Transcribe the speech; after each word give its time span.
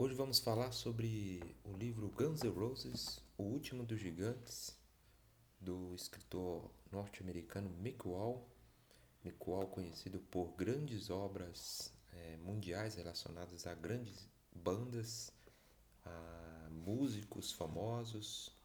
Hoje 0.00 0.14
vamos 0.14 0.38
falar 0.38 0.70
sobre 0.70 1.42
o 1.64 1.76
livro 1.76 2.08
Guns 2.10 2.44
N' 2.44 2.50
Roses, 2.50 3.20
O 3.36 3.42
Último 3.42 3.84
dos 3.84 3.98
Gigantes, 3.98 4.78
do 5.60 5.92
escritor 5.92 6.70
norte-americano 6.92 7.68
Mick 7.68 8.06
Wall. 8.06 8.48
Mick 9.24 9.38
Wall 9.44 9.66
conhecido 9.66 10.20
por 10.30 10.54
grandes 10.54 11.10
obras 11.10 11.92
é, 12.12 12.36
mundiais 12.36 12.94
relacionadas 12.94 13.66
a 13.66 13.74
grandes 13.74 14.28
bandas, 14.52 15.32
a 16.04 16.68
músicos 16.70 17.50
famosos. 17.50 18.56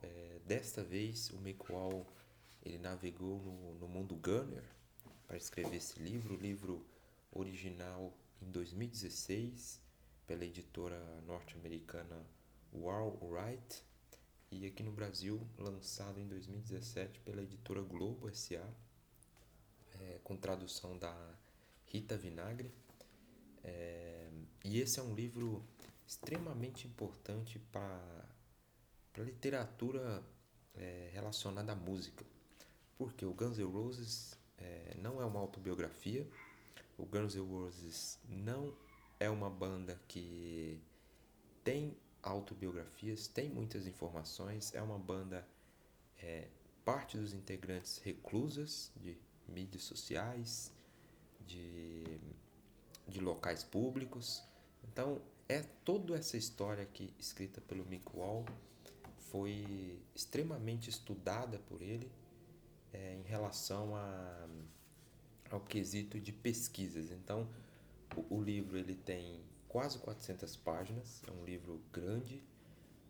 É, 0.00 0.40
desta 0.46 0.84
vez 0.84 1.30
o 1.30 1.38
Mick 1.38 1.64
Wall 1.68 2.06
ele 2.62 2.78
navegou 2.78 3.40
no, 3.40 3.74
no 3.74 3.88
mundo 3.88 4.14
Gunner 4.14 4.70
para 5.26 5.36
escrever 5.36 5.78
esse 5.78 5.98
livro, 5.98 6.34
o 6.34 6.40
livro 6.40 6.86
original 7.32 8.16
em 8.40 8.48
2016 8.52 9.89
pela 10.30 10.44
editora 10.44 10.96
norte-americana 11.26 12.24
Wall 12.72 13.18
Wright 13.20 13.82
e 14.48 14.64
aqui 14.64 14.80
no 14.80 14.92
Brasil 14.92 15.44
lançado 15.58 16.20
em 16.20 16.28
2017 16.28 17.18
pela 17.18 17.42
editora 17.42 17.82
Globo 17.82 18.28
S.A. 18.28 18.64
É, 19.98 20.20
com 20.22 20.36
tradução 20.36 20.96
da 20.96 21.34
Rita 21.84 22.16
Vinagre. 22.16 22.70
É, 23.64 24.30
e 24.64 24.78
esse 24.78 25.00
é 25.00 25.02
um 25.02 25.16
livro 25.16 25.64
extremamente 26.06 26.86
importante 26.86 27.58
para 27.72 28.24
a 29.18 29.20
literatura 29.22 30.22
é, 30.76 31.10
relacionada 31.12 31.72
à 31.72 31.74
música. 31.74 32.24
Porque 32.96 33.26
o 33.26 33.34
Guns 33.34 33.58
N' 33.58 33.64
Roses 33.64 34.38
é, 34.58 34.94
não 34.96 35.20
é 35.20 35.24
uma 35.24 35.40
autobiografia, 35.40 36.24
o 36.96 37.04
Guns 37.04 37.34
N' 37.34 37.40
Roses 37.40 38.16
não 38.28 38.72
é 39.20 39.28
uma 39.28 39.50
banda 39.50 40.00
que 40.08 40.80
tem 41.62 41.96
autobiografias, 42.22 43.28
tem 43.28 43.50
muitas 43.50 43.86
informações, 43.86 44.74
é 44.74 44.82
uma 44.82 44.98
banda, 44.98 45.46
é, 46.18 46.48
parte 46.84 47.18
dos 47.18 47.34
integrantes 47.34 47.98
reclusas 47.98 48.90
de 48.96 49.16
mídias 49.46 49.82
sociais, 49.82 50.72
de, 51.46 52.04
de 53.06 53.20
locais 53.20 53.62
públicos. 53.62 54.42
Então, 54.90 55.20
é 55.48 55.62
toda 55.84 56.16
essa 56.16 56.36
história 56.36 56.82
aqui 56.82 57.14
escrita 57.18 57.60
pelo 57.60 57.84
Mick 57.84 58.06
Wall 58.14 58.44
foi 59.30 60.00
extremamente 60.14 60.90
estudada 60.90 61.58
por 61.58 61.82
ele 61.82 62.10
é, 62.92 63.16
em 63.16 63.22
relação 63.22 63.94
a, 63.94 64.48
ao 65.50 65.60
quesito 65.60 66.18
de 66.18 66.32
pesquisas. 66.32 67.10
Então, 67.10 67.48
o, 68.16 68.40
livro 68.40 68.76
ele 68.78 68.94
tem 68.94 69.42
quase 69.68 69.98
400 69.98 70.56
páginas, 70.56 71.22
é 71.26 71.32
um 71.32 71.44
livro 71.44 71.80
grande, 71.92 72.42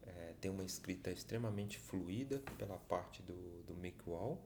é, 0.02 0.34
tem 0.40 0.50
uma 0.50 0.64
escrita 0.64 1.10
extremamente 1.10 1.78
fluida 1.78 2.40
pela 2.58 2.76
parte 2.76 3.22
do, 3.22 3.62
do 3.62 3.74
Mick 3.74 3.98
Wall. 4.06 4.42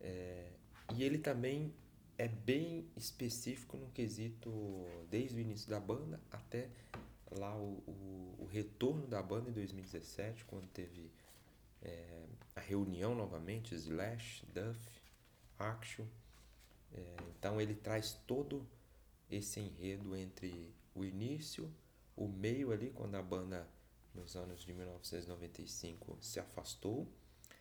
É, 0.00 0.50
e 0.94 1.02
ele 1.02 1.18
também 1.18 1.72
é 2.18 2.28
bem 2.28 2.88
específico 2.96 3.76
no 3.76 3.88
quesito 3.90 4.50
desde 5.10 5.36
o 5.36 5.40
início 5.40 5.68
da 5.68 5.80
banda 5.80 6.20
até 6.30 6.68
lá 7.30 7.56
o, 7.56 7.82
o, 7.86 8.36
o 8.40 8.48
retorno 8.50 9.06
da 9.06 9.22
banda 9.22 9.50
em 9.50 9.52
2017, 9.52 10.44
quando 10.44 10.66
teve 10.68 11.10
é, 11.82 12.24
a 12.54 12.60
reunião 12.60 13.14
novamente, 13.14 13.74
Slash, 13.74 14.44
Duff, 14.46 14.78
Action. 15.58 16.06
É, 16.94 17.16
então 17.38 17.60
ele 17.60 17.74
traz 17.74 18.12
todo 18.26 18.66
esse 19.32 19.58
enredo 19.60 20.14
entre 20.14 20.74
o 20.94 21.04
início, 21.04 21.72
o 22.14 22.28
meio 22.28 22.70
ali, 22.70 22.90
quando 22.90 23.14
a 23.14 23.22
banda 23.22 23.68
nos 24.14 24.36
anos 24.36 24.60
de 24.60 24.72
1995 24.74 26.18
se 26.20 26.38
afastou, 26.38 27.08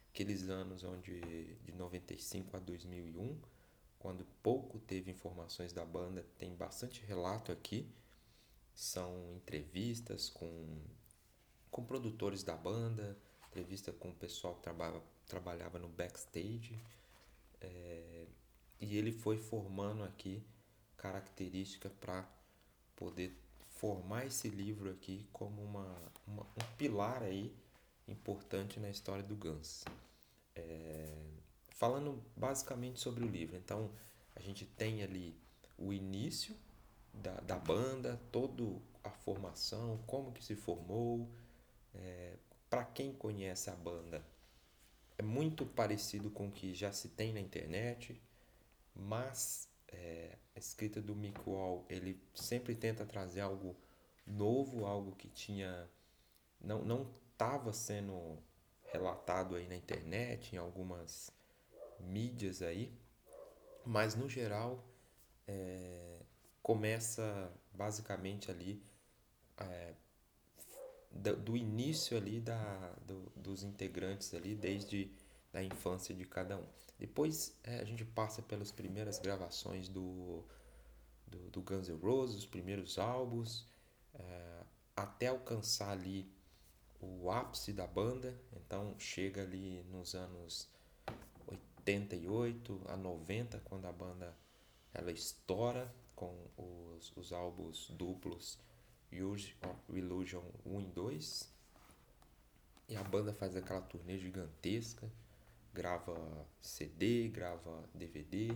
aqueles 0.10 0.50
anos 0.50 0.84
onde 0.84 1.56
de 1.64 1.72
95 1.72 2.58
a 2.58 2.60
2001, 2.60 3.40
quando 3.98 4.26
pouco 4.44 4.80
teve 4.80 5.10
informações 5.10 5.72
da 5.72 5.86
banda, 5.86 6.26
tem 6.38 6.54
bastante 6.56 7.06
relato 7.06 7.52
aqui, 7.52 7.90
são 8.74 9.36
entrevistas 9.38 10.28
com, 10.28 10.82
com 11.70 11.86
produtores 11.86 12.44
da 12.44 12.58
banda, 12.58 13.18
entrevista 13.48 13.94
com 13.94 14.10
o 14.10 14.16
pessoal 14.16 14.56
que 14.56 14.62
trabalhava, 15.26 15.80
no 15.80 15.88
backstage, 15.88 16.78
é, 17.62 18.26
e 18.82 18.98
ele 18.98 19.12
foi 19.12 19.38
formando 19.38 20.04
aqui 20.04 20.44
característica 21.02 21.90
para 22.00 22.24
poder 22.96 23.36
formar 23.70 24.28
esse 24.28 24.48
livro 24.48 24.92
aqui 24.92 25.28
como 25.34 25.60
uma, 25.64 25.98
uma, 26.28 26.44
um 26.44 26.76
pilar 26.78 27.24
aí 27.24 27.52
importante 28.08 28.80
na 28.80 28.88
história 28.88 29.24
do 29.24 29.36
Guns. 29.36 29.84
É, 30.56 31.12
falando 31.72 32.24
basicamente 32.38 33.00
sobre 33.00 33.24
o 33.24 33.28
livro, 33.28 33.58
então 33.58 33.90
a 34.36 34.40
gente 34.40 34.64
tem 34.64 35.02
ali 35.02 35.36
o 35.76 35.92
início 35.92 36.56
da, 37.12 37.34
da 37.42 37.58
banda, 37.58 38.22
toda 38.32 38.64
a 39.04 39.10
formação, 39.10 39.98
como 40.06 40.32
que 40.32 40.44
se 40.44 40.56
formou, 40.56 41.28
é, 41.96 42.36
para 42.70 42.86
quem 42.86 43.12
conhece 43.12 43.72
a 43.72 43.76
banda, 43.76 44.24
é 45.18 45.24
muito 45.24 45.66
parecido 45.66 46.30
com 46.30 46.48
o 46.48 46.52
que 46.52 46.76
já 46.76 46.92
se 46.92 47.10
tem 47.10 47.34
na 47.34 47.40
internet, 47.40 48.22
mas 48.94 49.68
é, 49.88 50.38
a 50.56 50.60
escrita 50.60 51.02
do 51.02 51.16
Mick 51.16 51.40
Wall, 51.48 51.86
ele 51.90 52.22
sempre 52.34 52.76
tenta 52.76 53.06
trazer 53.06 53.42
algo 53.42 53.76
novo, 54.26 54.86
algo 54.86 55.16
que 55.16 55.30
tinha 55.30 55.90
não 56.60 56.84
não 56.84 57.12
estava 57.32 57.74
sendo 57.74 58.38
relatado 58.92 59.56
aí 59.56 59.68
na 59.68 59.76
internet, 59.76 60.56
em 60.56 60.60
algumas 60.60 61.32
mídias 62.00 62.62
aí, 62.62 62.94
mas 63.86 64.16
no 64.16 64.30
geral 64.30 64.84
é, 65.48 66.20
começa 66.62 67.52
basicamente 67.74 68.52
ali 68.52 68.84
é, 69.58 69.94
do, 71.12 71.36
do, 71.36 71.58
início 71.58 72.16
ali 72.18 72.40
da, 72.40 72.96
do, 73.06 73.32
dos 73.36 73.64
integrantes 73.64 74.34
ali, 74.34 74.56
desde 74.56 75.12
a 75.54 75.64
infância 75.64 76.14
de 76.14 76.26
cada 76.26 76.58
um. 76.58 76.66
Depois 76.98 77.58
é, 77.64 77.80
a 77.80 77.84
gente 77.84 78.06
passa 78.06 78.42
pelas 78.42 78.72
primeiras 78.72 79.20
gravações 79.20 79.88
do, 79.90 80.44
do, 81.28 81.50
do 81.50 81.62
Guns 81.62 81.90
N' 81.90 82.00
Roses, 82.00 82.38
os 82.38 82.46
primeiros 82.46 82.98
álbuns, 82.98 83.66
é, 84.14 84.64
até 84.96 85.28
alcançar 85.28 85.92
ali 85.92 86.32
o 87.00 87.32
ápice 87.32 87.74
da 87.74 87.88
banda. 87.88 88.40
Então 88.54 88.96
chega 89.00 89.42
ali 89.42 89.84
nos 89.90 90.14
anos 90.14 90.70
88 91.48 92.82
a 92.88 92.96
90, 92.96 93.60
quando 93.66 93.86
a 93.86 93.92
banda 93.92 94.38
ela 94.94 95.12
estoura 95.12 95.94
com 96.16 96.36
os, 96.56 97.12
os 97.18 97.34
álbuns 97.34 97.90
duplos 97.92 98.60
Use 99.12 99.56
of 99.64 99.98
Illusion 99.98 100.44
1 100.66 100.82
e 100.82 100.86
2. 100.86 101.54
E 102.90 102.96
a 102.96 103.04
banda 103.04 103.34
faz 103.34 103.56
aquela 103.56 103.82
turnê 103.82 104.18
gigantesca 104.18 105.12
grava 105.74 106.48
CD, 106.62 107.30
grava 107.30 107.84
DVD. 107.94 108.56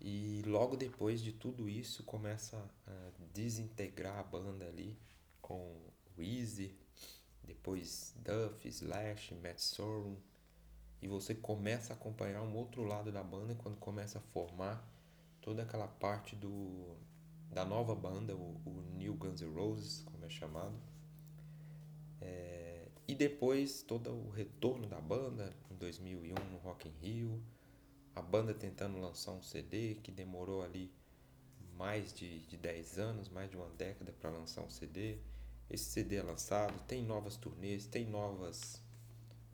E 0.00 0.42
logo 0.46 0.76
depois 0.76 1.20
de 1.20 1.32
tudo 1.32 1.68
isso 1.68 2.04
começa 2.04 2.56
a 2.86 3.10
desintegrar 3.34 4.18
a 4.18 4.22
banda 4.22 4.64
ali 4.66 4.96
com 5.40 5.76
Easy, 6.16 6.74
depois 7.42 8.14
Duff, 8.16 8.66
Slash, 8.68 9.34
Matt 9.34 9.58
Sorum. 9.58 10.16
E 11.00 11.08
você 11.08 11.34
começa 11.34 11.92
a 11.92 11.96
acompanhar 11.96 12.42
um 12.42 12.54
outro 12.56 12.82
lado 12.82 13.12
da 13.12 13.22
banda 13.22 13.54
quando 13.54 13.76
começa 13.76 14.18
a 14.18 14.22
formar 14.22 14.84
toda 15.40 15.62
aquela 15.62 15.86
parte 15.86 16.34
do 16.34 16.96
da 17.50 17.64
nova 17.64 17.94
banda, 17.94 18.36
o, 18.36 18.60
o 18.66 18.82
New 18.96 19.14
Guns 19.14 19.40
N' 19.40 19.54
Roses, 19.54 20.02
como 20.02 20.24
é 20.24 20.28
chamado. 20.28 20.78
É, 22.20 22.67
e 23.08 23.14
depois 23.14 23.82
todo 23.82 24.10
o 24.10 24.28
retorno 24.28 24.86
da 24.86 25.00
banda, 25.00 25.56
2001 25.70 26.34
no 26.50 26.58
Rock 26.58 26.88
in 26.88 26.92
Rio, 27.00 27.42
a 28.14 28.20
banda 28.20 28.52
tentando 28.52 28.98
lançar 28.98 29.32
um 29.32 29.42
CD 29.42 29.94
que 29.94 30.12
demorou 30.12 30.62
ali 30.62 30.92
mais 31.74 32.12
de, 32.12 32.40
de 32.40 32.58
10 32.58 32.98
anos, 32.98 33.28
mais 33.30 33.50
de 33.50 33.56
uma 33.56 33.70
década 33.70 34.12
para 34.12 34.28
lançar 34.28 34.62
um 34.62 34.68
CD. 34.68 35.18
Esse 35.70 35.84
CD 35.84 36.16
é 36.16 36.22
lançado, 36.22 36.78
tem 36.86 37.02
novas 37.02 37.36
turnês, 37.36 37.86
tem 37.86 38.04
novas 38.04 38.82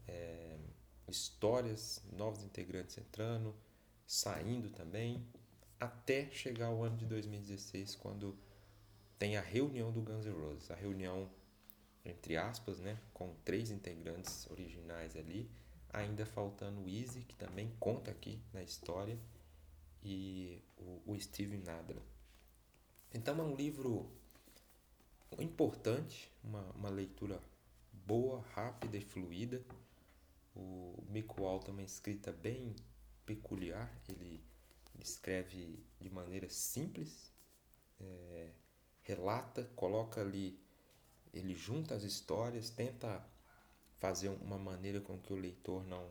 é, 0.09 0.57
histórias, 1.07 2.03
novos 2.13 2.43
integrantes 2.43 2.99
entrando, 2.99 3.55
saindo 4.05 4.69
também, 4.71 5.25
até 5.79 6.29
chegar 6.31 6.71
o 6.71 6.83
ano 6.83 6.97
de 6.97 7.07
2016, 7.07 7.95
quando 7.97 8.37
tem 9.19 9.37
a 9.37 9.43
reunião 9.43 9.93
do 9.93 10.01
Guns 10.01 10.25
N' 10.25 10.33
Roses, 10.33 10.71
a 10.71 10.75
reunião 10.75 11.31
entre 12.05 12.37
aspas, 12.37 12.79
né, 12.81 12.99
com 13.13 13.35
três 13.45 13.71
integrantes 13.71 14.49
originais 14.51 15.17
ali, 15.17 15.51
ainda 15.91 16.27
faltando 16.27 16.83
o 16.83 16.89
Easy, 16.89 17.23
que 17.23 17.37
também 17.37 17.73
conta 17.79 18.11
aqui 18.11 18.41
na 18.53 18.63
história, 18.63 19.19
e 20.03 20.63
o, 20.77 21.13
o 21.13 21.21
Steve 21.21 21.57
Nadler. 21.57 22.03
Então 23.13 23.39
é 23.39 23.43
um 23.43 23.55
livro 23.55 24.11
importante, 25.39 26.31
uma, 26.43 26.63
uma 26.73 26.89
leitura 26.91 27.41
boa, 27.93 28.41
rápida 28.53 28.97
e 28.97 29.01
fluida. 29.01 29.65
O 30.55 31.03
Mikual 31.09 31.61
tem 31.61 31.73
uma 31.73 31.83
escrita 31.83 32.33
bem 32.33 32.75
peculiar, 33.25 33.91
ele 34.09 34.45
escreve 35.01 35.83
de 36.01 36.11
maneira 36.11 36.49
simples, 36.49 37.33
é, 38.01 38.51
relata, 39.03 39.65
coloca 39.75 40.21
ali, 40.21 40.61
ele 41.35 41.55
junta 41.55 41.95
as 41.95 42.03
histórias, 42.03 42.71
tenta 42.71 43.25
fazer 43.97 44.29
uma 44.29 44.59
maneira 44.59 45.01
com 45.01 45.19
que 45.19 45.33
o 45.33 45.37
leitor 45.37 45.85
não, 45.87 46.09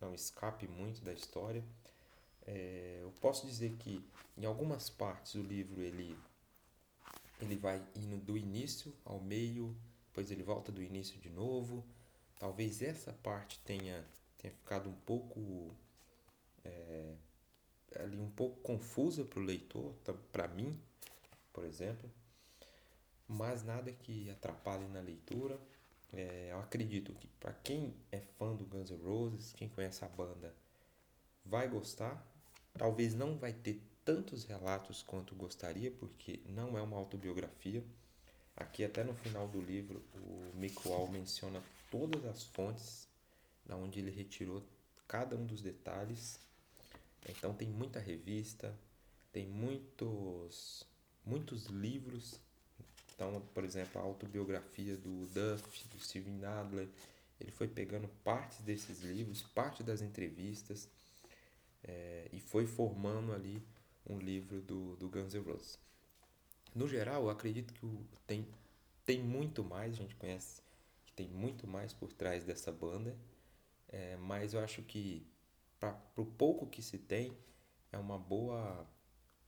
não 0.00 0.14
escape 0.14 0.68
muito 0.68 1.02
da 1.02 1.12
história. 1.12 1.64
É, 2.46 3.00
eu 3.02 3.12
posso 3.20 3.46
dizer 3.46 3.76
que 3.78 4.04
em 4.36 4.44
algumas 4.44 4.88
partes 4.88 5.34
do 5.34 5.42
livro 5.42 5.80
ele, 5.80 6.16
ele 7.40 7.56
vai 7.56 7.82
indo 7.94 8.16
do 8.16 8.36
início 8.36 8.94
ao 9.04 9.20
meio, 9.20 9.76
depois 10.06 10.30
ele 10.30 10.42
volta 10.42 10.70
do 10.72 10.82
início 10.82 11.18
de 11.20 11.28
novo. 11.28 11.84
Talvez 12.38 12.80
essa 12.82 13.12
parte 13.12 13.58
tenha, 13.60 14.04
tenha 14.38 14.52
ficado 14.54 14.88
um 14.88 14.94
pouco 14.94 15.74
é, 16.64 17.14
ali 17.98 18.18
um 18.18 18.30
pouco 18.30 18.60
confusa 18.60 19.24
para 19.24 19.40
o 19.40 19.42
leitor, 19.42 19.94
para 20.32 20.46
mim, 20.48 20.78
por 21.52 21.64
exemplo, 21.64 22.10
mas 23.30 23.62
nada 23.62 23.92
que 23.92 24.28
atrapalhe 24.30 24.86
na 24.88 25.00
leitura. 25.00 25.58
É, 26.12 26.48
eu 26.50 26.58
acredito 26.58 27.14
que 27.14 27.28
para 27.38 27.52
quem 27.52 27.94
é 28.10 28.18
fã 28.18 28.54
do 28.54 28.64
Guns 28.64 28.90
N' 28.90 29.02
Roses, 29.02 29.52
quem 29.52 29.68
conhece 29.68 30.04
a 30.04 30.08
banda, 30.08 30.52
vai 31.44 31.68
gostar. 31.68 32.26
Talvez 32.74 33.14
não 33.14 33.38
vai 33.38 33.52
ter 33.52 33.80
tantos 34.04 34.44
relatos 34.44 35.02
quanto 35.02 35.34
gostaria, 35.36 35.92
porque 35.92 36.40
não 36.46 36.76
é 36.76 36.82
uma 36.82 36.96
autobiografia. 36.96 37.84
Aqui 38.56 38.84
até 38.84 39.04
no 39.04 39.14
final 39.14 39.46
do 39.46 39.60
livro 39.60 40.02
o 40.14 40.50
Mick 40.56 40.86
Wall 40.86 41.08
menciona 41.08 41.62
todas 41.90 42.24
as 42.24 42.42
fontes 42.42 43.08
da 43.64 43.76
onde 43.76 44.00
ele 44.00 44.10
retirou 44.10 44.62
cada 45.06 45.36
um 45.36 45.46
dos 45.46 45.62
detalhes. 45.62 46.40
Então 47.28 47.54
tem 47.54 47.68
muita 47.68 48.00
revista, 48.00 48.76
tem 49.32 49.46
muitos 49.46 50.84
muitos 51.24 51.66
livros 51.66 52.40
então, 53.20 53.42
por 53.52 53.64
exemplo, 53.64 54.00
a 54.00 54.04
autobiografia 54.04 54.96
do 54.96 55.26
Duff, 55.26 55.86
do 55.88 56.00
Steven 56.00 56.38
Nadler, 56.38 56.88
ele 57.38 57.50
foi 57.50 57.68
pegando 57.68 58.08
partes 58.24 58.62
desses 58.62 59.02
livros, 59.02 59.42
parte 59.42 59.82
das 59.82 60.00
entrevistas, 60.00 60.88
é, 61.84 62.30
e 62.32 62.40
foi 62.40 62.66
formando 62.66 63.34
ali 63.34 63.62
um 64.08 64.18
livro 64.18 64.62
do, 64.62 64.96
do 64.96 65.06
Guns 65.10 65.34
N' 65.34 65.42
Roses. 65.42 65.78
No 66.74 66.88
geral, 66.88 67.24
eu 67.24 67.30
acredito 67.30 67.74
que 67.74 67.86
tem, 68.26 68.48
tem 69.04 69.22
muito 69.22 69.62
mais, 69.62 69.92
a 69.92 69.96
gente 69.96 70.14
conhece 70.14 70.62
que 71.04 71.12
tem 71.12 71.28
muito 71.28 71.66
mais 71.66 71.92
por 71.92 72.10
trás 72.14 72.42
dessa 72.42 72.72
banda, 72.72 73.14
é, 73.90 74.16
mas 74.16 74.54
eu 74.54 74.60
acho 74.60 74.80
que 74.80 75.26
para 75.78 75.94
o 76.16 76.24
pouco 76.24 76.66
que 76.66 76.80
se 76.80 76.96
tem, 76.96 77.36
é 77.92 77.98
uma 77.98 78.18
boa, 78.18 78.86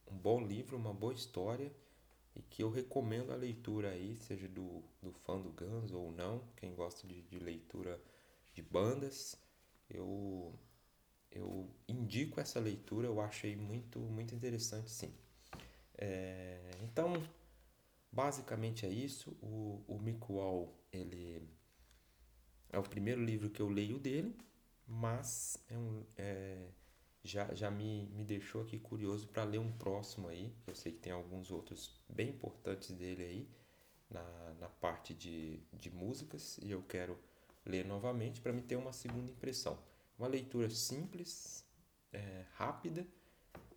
um 0.07 0.19
bom 0.19 0.45
livro, 0.45 0.77
uma 0.77 0.93
boa 0.93 1.15
história 1.15 1.73
e 2.35 2.43
que 2.43 2.63
eu 2.63 2.71
recomendo 2.71 3.33
a 3.33 3.37
leitura 3.37 3.91
aí, 3.91 4.17
seja 4.17 4.49
do, 4.49 4.83
do 5.03 5.13
fã 5.13 5.39
do 5.41 5.51
Guns 5.51 5.93
ou 5.93 6.11
não, 6.13 6.43
quem 6.57 6.75
gosta 6.75 7.07
de, 7.07 7.23
de 7.23 7.39
leitura 7.39 8.01
de 8.55 8.63
bandas, 8.63 9.37
eu, 9.89 10.55
eu 11.31 11.69
indico 11.89 12.41
essa 12.41 12.59
leitura, 12.59 13.07
eu 13.07 13.21
achei 13.21 13.57
muito, 13.57 13.99
muito 13.99 14.35
interessante 14.35 14.91
sim. 14.91 15.13
É, 15.99 16.71
então, 16.83 17.23
basicamente 18.11 18.87
é 18.87 18.89
isso, 18.89 19.37
o, 19.43 19.83
o 19.87 19.99
Mick 19.99 20.25
Wall, 20.31 20.75
ele 20.91 21.47
é 22.71 22.79
o 22.79 22.83
primeiro 22.83 23.23
livro 23.23 23.51
que 23.51 23.61
eu 23.61 23.69
leio 23.69 23.99
dele, 23.99 24.35
mas 24.87 25.59
é 25.69 25.77
um, 25.77 26.05
é, 26.17 26.67
já, 27.25 27.55
já 27.55 27.71
me, 27.71 28.07
me 28.07 28.25
deixou 28.25 28.63
aqui 28.63 28.79
curioso 28.79 29.29
para 29.29 29.45
ler 29.45 29.59
um 29.59 29.73
próximo 29.73 30.29
aí. 30.29 30.53
Eu 30.67 30.75
sei 30.75 30.93
que 30.93 30.99
tem 30.99 31.13
alguns 31.13 31.51
outros 31.51 31.95
bem 32.09 32.31
importantes 32.31 32.91
dele 32.91 33.23
aí 33.23 33.49
na, 34.11 34.55
na 34.61 34.69
parte 34.69 35.15
de, 35.15 35.61
de 35.73 35.91
músicas 35.91 36.59
e 36.59 36.71
eu 36.71 36.83
quero 36.83 37.19
ler 37.65 37.85
novamente 37.85 38.41
para 38.41 38.53
me 38.53 38.63
ter 38.63 38.77
uma 38.77 38.93
segunda 38.93 39.31
impressão. 39.31 39.79
Uma 40.19 40.29
leitura 40.29 40.69
simples, 40.71 41.65
é, 42.13 42.45
rápida. 42.55 43.07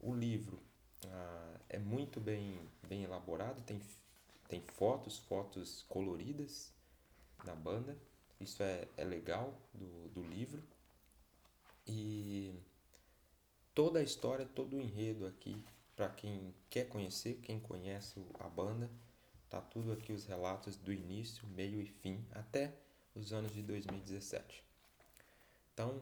O 0.02 0.14
livro 0.14 0.60
ah, 1.08 1.60
é 1.70 1.80
muito 1.80 2.20
bem, 2.20 2.60
bem 2.88 3.04
elaborado, 3.04 3.62
tem, 3.62 3.80
tem 4.48 4.62
fotos, 4.62 5.20
fotos 5.20 5.84
coloridas 5.88 6.74
na 7.44 7.56
banda. 7.56 7.98
Isso 8.40 8.62
é, 8.64 8.88
é 8.98 9.04
legal 9.04 9.60
do, 9.74 10.10
do 10.10 10.24
livro. 10.24 10.64
E 11.88 12.54
toda 13.76 14.00
a 14.00 14.04
história, 14.04 14.46
todo 14.46 14.78
o 14.78 14.82
enredo 14.82 15.28
aqui 15.28 15.62
para 15.96 16.10
quem 16.10 16.56
quer 16.70 16.88
conhecer, 16.88 17.40
quem 17.44 17.60
conhece 17.60 18.26
a 18.40 18.48
banda. 18.48 18.90
Tá 19.50 19.62
tudo 19.62 19.92
aqui 19.92 20.12
os 20.12 20.26
relatos 20.26 20.78
do 20.78 20.92
início, 20.92 21.46
meio 21.50 21.80
e 21.82 21.86
fim 21.86 22.26
até 22.32 22.74
os 23.14 23.32
anos 23.32 23.54
de 23.54 23.62
2017. 23.62 24.64
Então, 25.74 26.02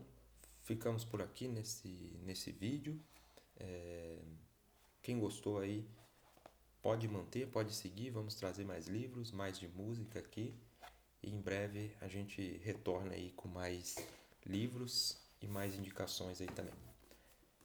ficamos 0.62 1.04
por 1.04 1.22
aqui 1.22 1.48
nesse, 1.48 1.90
nesse 2.24 2.52
vídeo. 2.52 3.00
É, 3.58 4.20
quem 5.02 5.20
gostou 5.20 5.60
aí 5.60 5.86
pode 6.82 7.08
manter, 7.08 7.48
pode 7.48 7.74
seguir. 7.74 8.12
Vamos 8.12 8.36
trazer 8.36 8.64
mais 8.64 8.88
livros, 8.88 9.32
mais 9.32 9.60
de 9.60 9.68
música 9.68 10.20
aqui. 10.20 10.54
E 11.22 11.30
em 11.30 11.42
breve 11.42 11.96
a 12.02 12.08
gente 12.08 12.60
retorna 12.64 13.14
aí 13.14 13.32
com 13.32 13.48
mais 13.48 13.96
livros 14.46 15.18
e 15.42 15.48
mais 15.48 15.76
indicações 15.76 16.40
aí 16.40 16.48
também. 16.48 16.93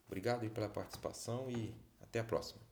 Obrigado 0.08 0.48
pela 0.50 0.68
participação 0.68 1.50
e 1.50 1.72
até 2.00 2.18
a 2.18 2.24
próxima. 2.24 2.67